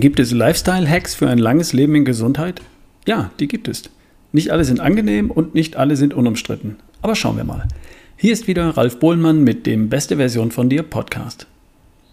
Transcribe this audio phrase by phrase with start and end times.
[0.00, 2.62] Gibt es Lifestyle-Hacks für ein langes Leben in Gesundheit?
[3.06, 3.90] Ja, die gibt es.
[4.32, 6.76] Nicht alle sind angenehm und nicht alle sind unumstritten.
[7.02, 7.68] Aber schauen wir mal.
[8.16, 11.46] Hier ist wieder Ralf Bohlmann mit dem Beste Version von dir Podcast.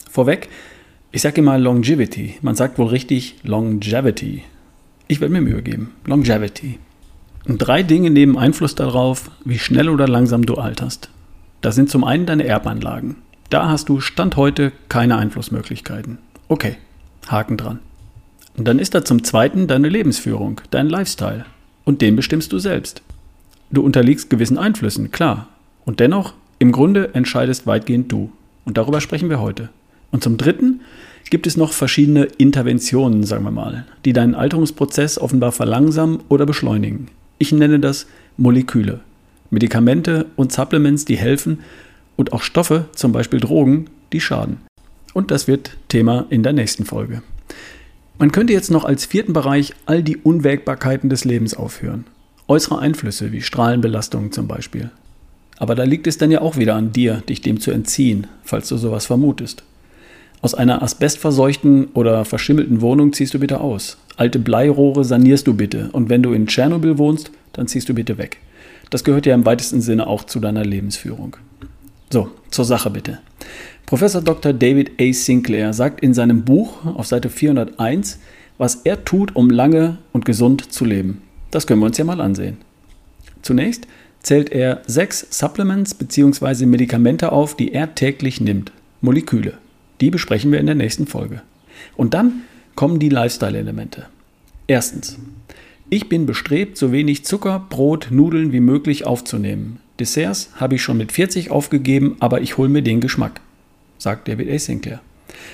[0.09, 0.49] Vorweg,
[1.13, 2.35] ich sage immer Longevity.
[2.41, 4.43] Man sagt wohl richtig Longevity.
[5.07, 5.93] Ich werde mir Mühe geben.
[6.05, 6.79] Longevity.
[7.45, 11.09] Und drei Dinge nehmen Einfluss darauf, wie schnell oder langsam du alterst.
[11.61, 13.15] Das sind zum einen deine Erbanlagen.
[13.49, 16.17] Da hast du Stand heute keine Einflussmöglichkeiten.
[16.49, 16.75] Okay,
[17.31, 17.79] Haken dran.
[18.57, 21.45] Und dann ist da zum Zweiten deine Lebensführung, dein Lifestyle.
[21.85, 23.01] Und den bestimmst du selbst.
[23.69, 25.47] Du unterliegst gewissen Einflüssen, klar.
[25.85, 28.31] Und dennoch, im Grunde entscheidest weitgehend du.
[28.65, 29.69] Und darüber sprechen wir heute.
[30.11, 30.81] Und zum Dritten
[31.29, 37.09] gibt es noch verschiedene Interventionen, sagen wir mal, die deinen Alterungsprozess offenbar verlangsamen oder beschleunigen.
[37.37, 39.01] Ich nenne das Moleküle.
[39.49, 41.59] Medikamente und Supplements, die helfen
[42.15, 44.57] und auch Stoffe, zum Beispiel Drogen, die schaden.
[45.17, 47.23] Und das wird Thema in der nächsten Folge.
[48.19, 52.05] Man könnte jetzt noch als vierten Bereich all die Unwägbarkeiten des Lebens aufführen.
[52.47, 54.91] Äußere Einflüsse wie Strahlenbelastungen zum Beispiel.
[55.57, 58.69] Aber da liegt es dann ja auch wieder an dir, dich dem zu entziehen, falls
[58.69, 59.63] du sowas vermutest.
[60.43, 63.97] Aus einer asbestverseuchten oder verschimmelten Wohnung ziehst du bitte aus.
[64.17, 65.89] Alte Bleirohre sanierst du bitte.
[65.93, 68.37] Und wenn du in Tschernobyl wohnst, dann ziehst du bitte weg.
[68.91, 71.37] Das gehört ja im weitesten Sinne auch zu deiner Lebensführung.
[72.11, 73.17] So, zur Sache bitte.
[73.87, 74.51] Professor Dr.
[74.51, 75.13] David A.
[75.13, 78.19] Sinclair sagt in seinem Buch auf Seite 401,
[78.57, 81.21] was er tut, um lange und gesund zu leben.
[81.51, 82.57] Das können wir uns ja mal ansehen.
[83.43, 83.87] Zunächst
[84.21, 86.65] zählt er sechs Supplements bzw.
[86.65, 88.73] Medikamente auf, die er täglich nimmt.
[88.99, 89.53] Moleküle.
[90.01, 91.41] Die besprechen wir in der nächsten Folge.
[91.95, 92.41] Und dann
[92.75, 94.07] kommen die Lifestyle-Elemente.
[94.67, 95.17] Erstens.
[95.89, 99.79] Ich bin bestrebt, so wenig Zucker, Brot, Nudeln wie möglich aufzunehmen.
[99.97, 103.39] Desserts habe ich schon mit 40 aufgegeben, aber ich hole mir den Geschmack
[103.97, 104.59] sagt David A.
[104.59, 105.01] Sinclair.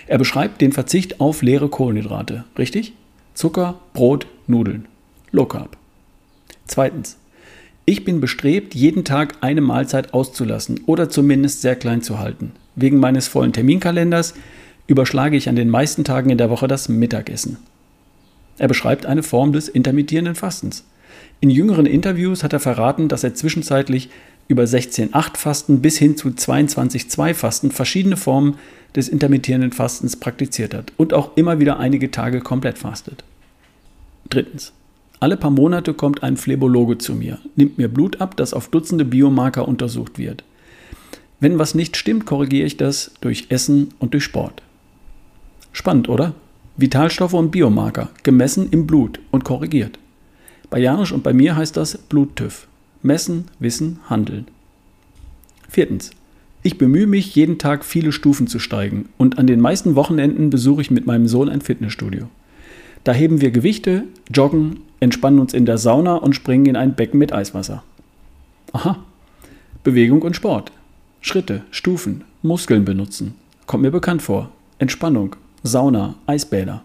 [0.07, 2.93] Er beschreibt den Verzicht auf leere Kohlenhydrate, richtig?
[3.33, 4.85] Zucker, Brot, Nudeln.
[5.31, 5.77] Low Carb.
[6.65, 7.17] Zweitens.
[7.85, 12.53] Ich bin bestrebt, jeden Tag eine Mahlzeit auszulassen oder zumindest sehr klein zu halten.
[12.75, 14.35] Wegen meines vollen Terminkalenders
[14.87, 17.57] überschlage ich an den meisten Tagen in der Woche das Mittagessen.
[18.57, 20.85] Er beschreibt eine Form des intermittierenden Fastens.
[21.41, 24.09] In jüngeren Interviews hat er verraten, dass er zwischenzeitlich
[24.47, 28.55] über 16-8-Fasten bis hin zu 22-2-Fasten verschiedene Formen
[28.95, 33.23] des intermittierenden Fastens praktiziert hat und auch immer wieder einige Tage komplett fastet.
[34.29, 34.73] Drittens.
[35.19, 39.05] Alle paar Monate kommt ein Phlebologe zu mir, nimmt mir Blut ab, das auf Dutzende
[39.05, 40.43] Biomarker untersucht wird.
[41.39, 44.61] Wenn was nicht stimmt, korrigiere ich das durch Essen und durch Sport.
[45.71, 46.33] Spannend, oder?
[46.75, 49.97] Vitalstoffe und Biomarker, gemessen im Blut und korrigiert.
[50.69, 52.67] Bei Janusz und bei mir heißt das Bluttüv.
[53.03, 54.47] Messen, Wissen, Handeln.
[55.67, 56.11] Viertens.
[56.61, 60.81] Ich bemühe mich, jeden Tag viele Stufen zu steigen und an den meisten Wochenenden besuche
[60.81, 62.29] ich mit meinem Sohn ein Fitnessstudio.
[63.03, 67.19] Da heben wir Gewichte, joggen, entspannen uns in der Sauna und springen in ein Becken
[67.19, 67.83] mit Eiswasser.
[68.71, 69.03] Aha.
[69.83, 70.71] Bewegung und Sport.
[71.19, 73.35] Schritte, Stufen, Muskeln benutzen.
[73.67, 74.49] Kommt mir bekannt vor.
[74.79, 76.83] Entspannung, Sauna, Eisbäder.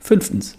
[0.00, 0.56] Fünftens.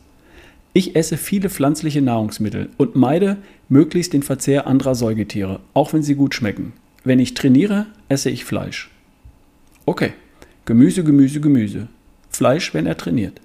[0.76, 3.38] Ich esse viele pflanzliche Nahrungsmittel und meide
[3.70, 6.74] möglichst den Verzehr anderer Säugetiere, auch wenn sie gut schmecken.
[7.04, 8.90] Wenn ich trainiere, esse ich Fleisch.
[9.86, 10.14] Okay,
[10.66, 11.90] Gemüse, Gemüse, Gemüse.
[12.30, 13.40] Fleisch, wenn er trainiert.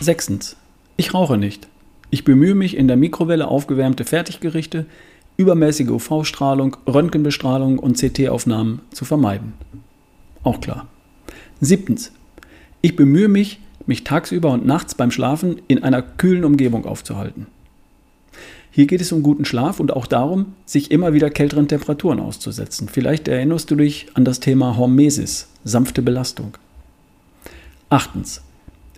[0.00, 0.56] Sechstens,
[0.96, 1.68] ich rauche nicht.
[2.10, 4.86] Ich bemühe mich, in der Mikrowelle aufgewärmte Fertiggerichte,
[5.36, 9.52] übermäßige UV-Strahlung, Röntgenbestrahlung und CT-Aufnahmen zu vermeiden.
[10.42, 10.88] Auch klar.
[11.60, 12.12] Siebtens,
[12.82, 17.46] ich bemühe mich, mich tagsüber und nachts beim Schlafen in einer kühlen Umgebung aufzuhalten.
[18.70, 22.88] Hier geht es um guten Schlaf und auch darum, sich immer wieder kälteren Temperaturen auszusetzen.
[22.88, 26.58] Vielleicht erinnerst du dich an das Thema Hormesis, sanfte Belastung.
[27.88, 28.42] Achtens.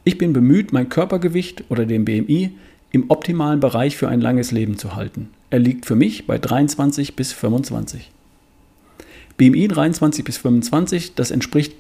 [0.04, 2.52] Ich bin bemüht, mein Körpergewicht oder den BMI
[2.90, 5.28] im optimalen Bereich für ein langes Leben zu halten.
[5.50, 8.10] Er liegt für mich bei 23 bis 25.
[9.36, 11.74] BMI 23 bis 25, das entspricht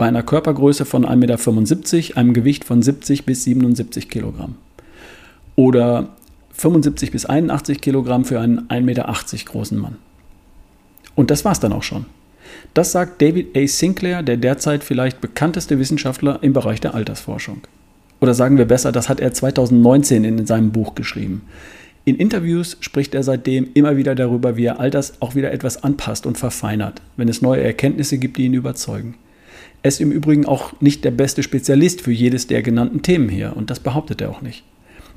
[0.00, 4.54] bei einer Körpergröße von 1,75 Meter einem Gewicht von 70 bis 77 Kilogramm.
[5.56, 6.08] Oder
[6.54, 9.14] 75 bis 81 Kilogramm für einen 1,80 Meter
[9.44, 9.96] großen Mann.
[11.16, 12.06] Und das war's dann auch schon.
[12.72, 13.66] Das sagt David A.
[13.66, 17.60] Sinclair, der derzeit vielleicht bekannteste Wissenschaftler im Bereich der Altersforschung.
[18.22, 21.42] Oder sagen wir besser, das hat er 2019 in seinem Buch geschrieben.
[22.06, 25.84] In Interviews spricht er seitdem immer wieder darüber, wie er all das auch wieder etwas
[25.84, 29.16] anpasst und verfeinert, wenn es neue Erkenntnisse gibt, die ihn überzeugen.
[29.82, 33.70] Ist im Übrigen auch nicht der beste Spezialist für jedes der genannten Themen hier und
[33.70, 34.62] das behauptet er auch nicht.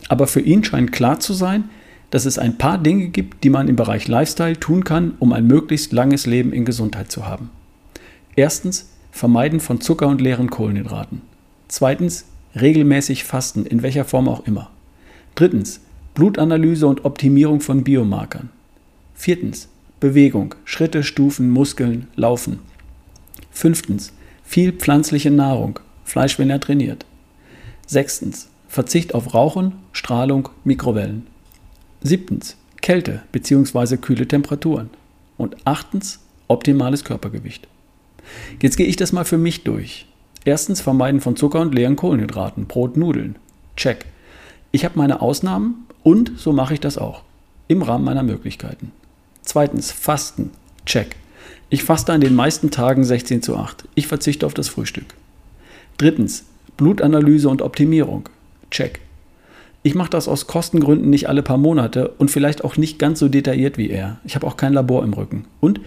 [0.10, 1.66] Aber für ihn scheint klar zu sein,
[2.12, 5.48] dass es ein paar Dinge gibt, die man im Bereich Lifestyle tun kann, um ein
[5.48, 7.50] möglichst langes Leben in Gesundheit zu haben.
[8.36, 11.22] Erstens, Vermeiden von Zucker und leeren Kohlenhydraten.
[11.68, 12.26] Zweitens,
[12.56, 14.70] regelmäßig fasten, in welcher Form auch immer.
[15.36, 15.82] Drittens,
[16.14, 18.50] Blutanalyse und Optimierung von Biomarkern.
[19.16, 19.70] Viertens,
[20.00, 22.60] Bewegung, Schritte, Stufen, Muskeln, Laufen.
[23.52, 24.14] Fünftens,
[24.54, 27.08] viel pflanzliche Nahrung, Fleisch, wenn er trainiert.
[27.88, 31.26] Sechstens, Verzicht auf Rauchen, Strahlung, Mikrowellen.
[32.04, 33.98] Siebtens, Kälte bzw.
[33.98, 34.92] kühle Temperaturen.
[35.38, 37.68] Und achtens, optimales Körpergewicht.
[38.62, 40.06] Jetzt gehe ich das mal für mich durch.
[40.46, 43.38] Erstens Vermeiden von Zucker und leeren Kohlenhydraten, Brot, Nudeln.
[43.76, 44.06] Check.
[44.72, 47.24] Ich habe meine Ausnahmen und so mache ich das auch.
[47.68, 48.92] Im Rahmen meiner Möglichkeiten.
[49.42, 50.52] Zweitens Fasten.
[50.86, 51.16] Check.
[51.70, 53.86] Ich faste an den meisten Tagen 16 zu 8.
[53.96, 55.06] Ich verzichte auf das Frühstück.
[55.98, 56.46] Drittens
[56.78, 58.30] Blutanalyse und Optimierung.
[58.72, 59.00] Check.
[59.84, 63.28] Ich mache das aus Kostengründen nicht alle paar Monate und vielleicht auch nicht ganz so
[63.28, 64.20] detailliert wie er.
[64.24, 65.46] Ich habe auch kein Labor im Rücken.
[65.60, 65.82] Und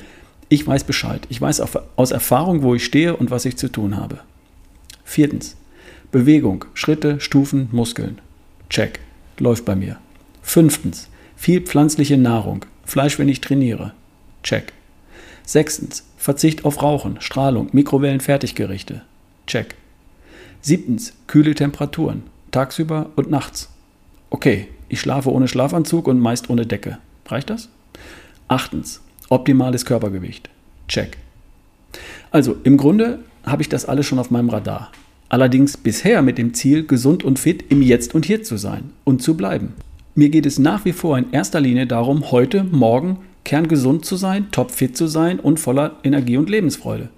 [0.49, 1.26] ich weiß Bescheid.
[1.31, 1.62] Ich weiß
[1.96, 4.19] aus Erfahrung, wo ich stehe und was ich zu tun habe.
[5.05, 5.56] Viertens.
[6.12, 8.20] Bewegung, Schritte, Stufen, Muskeln.
[8.69, 9.00] Check.
[9.38, 9.99] Läuft bei mir.
[10.43, 11.08] Fünftens.
[11.37, 12.64] Viel pflanzliche Nahrung.
[12.84, 13.93] Fleisch, wenn ich trainiere.
[14.43, 14.72] Check.
[15.46, 16.04] Sechstens.
[16.19, 19.02] Verzicht auf Rauchen, Strahlung, Mikrowellen, Fertiggerichte.
[19.46, 19.76] Check.
[20.60, 21.12] Siebtens.
[21.28, 22.25] Kühle Temperaturen.
[22.50, 23.70] Tagsüber und nachts.
[24.28, 26.98] Okay, ich schlafe ohne Schlafanzug und meist ohne Decke.
[27.26, 27.69] Reicht das?
[28.48, 29.00] Achtens.
[29.28, 30.50] Optimales Körpergewicht.
[30.88, 31.16] Check.
[32.32, 34.90] Also im Grunde habe ich das alles schon auf meinem Radar.
[35.28, 39.22] Allerdings bisher mit dem Ziel, gesund und fit im Jetzt und Hier zu sein und
[39.22, 39.75] zu bleiben.
[40.16, 44.50] Mir geht es nach wie vor in erster Linie darum, heute, morgen kerngesund zu sein,
[44.50, 47.08] topfit zu sein und voller Energie und Lebensfreude.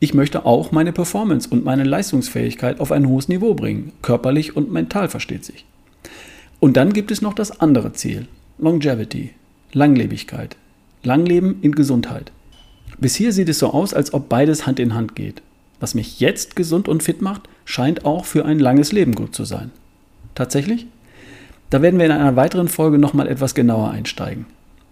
[0.00, 4.72] Ich möchte auch meine Performance und meine Leistungsfähigkeit auf ein hohes Niveau bringen, körperlich und
[4.72, 5.64] mental versteht sich.
[6.58, 8.26] Und dann gibt es noch das andere Ziel,
[8.58, 9.30] Longevity,
[9.72, 10.56] Langlebigkeit,
[11.04, 12.32] Langleben in Gesundheit.
[12.98, 15.42] Bis hier sieht es so aus, als ob beides Hand in Hand geht.
[15.78, 19.44] Was mich jetzt gesund und fit macht, scheint auch für ein langes Leben gut zu
[19.44, 19.70] sein.
[20.34, 20.86] Tatsächlich?
[21.70, 24.46] Da werden wir in einer weiteren Folge nochmal etwas genauer einsteigen.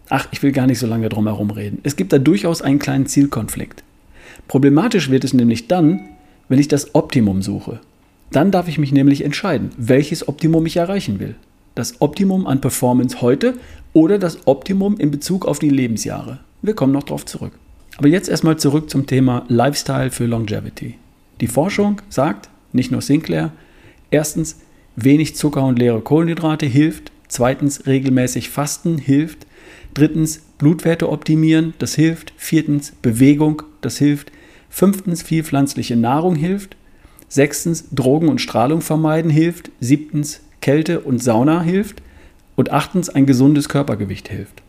[0.08, 1.78] Ach, ich will gar nicht so lange drum herum reden.
[1.82, 3.82] Es gibt da durchaus einen kleinen Zielkonflikt.
[4.48, 6.00] Problematisch wird es nämlich dann,
[6.48, 7.80] wenn ich das Optimum suche.
[8.30, 11.34] Dann darf ich mich nämlich entscheiden, welches Optimum ich erreichen will.
[11.74, 13.54] Das Optimum an Performance heute
[13.92, 16.38] oder das Optimum in Bezug auf die Lebensjahre.
[16.62, 17.52] Wir kommen noch darauf zurück.
[17.98, 20.94] Aber jetzt erstmal zurück zum Thema Lifestyle für Longevity.
[21.40, 23.52] Die Forschung sagt, nicht nur Sinclair,
[24.10, 24.60] erstens,
[24.96, 29.45] wenig Zucker und leere Kohlenhydrate hilft, zweitens, regelmäßig Fasten hilft,
[29.96, 34.30] drittens, Blutwerte optimieren, das hilft, viertens, Bewegung, das hilft,
[34.70, 36.76] fünftens, viel pflanzliche Nahrung hilft,
[37.28, 42.02] sechstens, Drogen und Strahlung vermeiden hilft, siebtens, Kälte und Sauna hilft
[42.56, 44.62] und achtens, ein gesundes Körpergewicht hilft.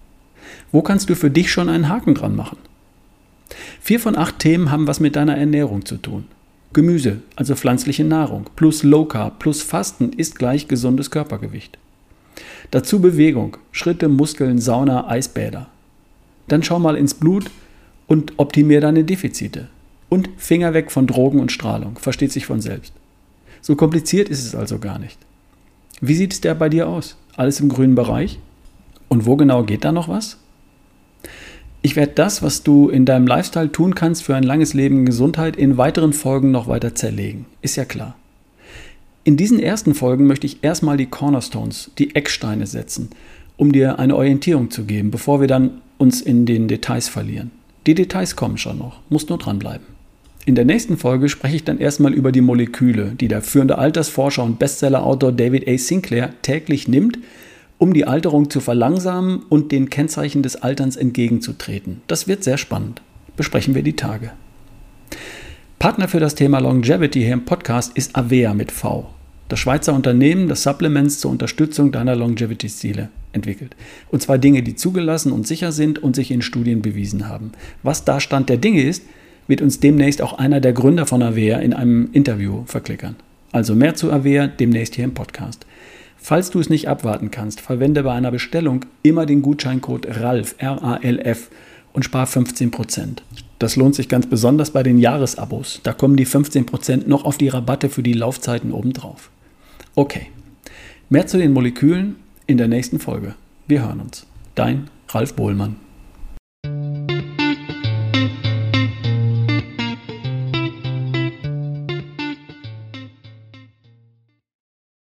[0.72, 2.58] Wo kannst du für dich schon einen Haken dran machen?
[3.82, 6.26] Vier von acht Themen haben was mit deiner Ernährung zu tun.
[6.74, 11.78] Gemüse, also pflanzliche Nahrung, plus Low Carb, plus Fasten ist gleich gesundes Körpergewicht.
[12.72, 15.68] Dazu Bewegung, Schritte, Muskeln, Sauna, Eisbäder.
[16.48, 17.50] Dann schau mal ins Blut
[18.08, 19.68] und optimier deine Defizite.
[20.10, 22.94] Und Finger weg von Drogen und Strahlung, versteht sich von selbst.
[23.62, 25.18] So kompliziert ist es also gar nicht.
[26.00, 27.18] Wie sieht es der bei dir aus?
[27.36, 28.40] Alles im grünen Bereich?
[29.10, 30.38] Und wo genau geht da noch was?
[31.82, 35.06] Ich werde das, was du in deinem Lifestyle tun kannst für ein langes Leben in
[35.06, 37.46] Gesundheit, in weiteren Folgen noch weiter zerlegen.
[37.62, 38.16] Ist ja klar.
[39.28, 43.10] In diesen ersten Folgen möchte ich erstmal die Cornerstones, die Ecksteine setzen,
[43.58, 47.52] um dir eine Orientierung zu geben, bevor wir dann uns in den Details verlieren.
[47.88, 49.86] Die Details kommen schon noch, musst nur dranbleiben.
[50.46, 54.46] In der nächsten Folge spreche ich dann erstmal über die Moleküle, die der führende Altersforscher
[54.46, 55.78] und Bestsellerautor David A.
[55.78, 57.20] Sinclair täglich nimmt,
[57.80, 62.00] um die Alterung zu verlangsamen und den Kennzeichen des Alterns entgegenzutreten.
[62.08, 63.02] Das wird sehr spannend.
[63.36, 64.32] Besprechen wir die Tage.
[65.80, 69.10] Partner für das Thema Longevity hier im Podcast ist Avea mit V.
[69.50, 73.76] Das Schweizer Unternehmen, das Supplements zur Unterstützung deiner Longevity-Ziele entwickelt.
[74.10, 77.54] Und zwar Dinge, die zugelassen und sicher sind und sich in Studien bewiesen haben.
[77.82, 79.04] Was da Stand der Dinge ist,
[79.48, 83.16] wird uns demnächst auch einer der Gründer von Avea in einem Interview verklickern.
[83.54, 85.66] Also mehr zu Avea demnächst hier im Podcast.
[86.18, 91.50] Falls du es nicht abwarten kannst, verwende bei einer Bestellung immer den Gutscheincode RALF, R-A-L-F
[91.94, 93.20] und spar 15%.
[93.60, 95.80] Das lohnt sich ganz besonders bei den Jahresabos.
[95.84, 99.32] Da kommen die 15% noch auf die Rabatte für die Laufzeiten obendrauf.
[99.98, 100.28] Okay,
[101.10, 103.34] mehr zu den Molekülen in der nächsten Folge.
[103.66, 104.28] Wir hören uns.
[104.54, 105.87] Dein Ralf Bohlmann.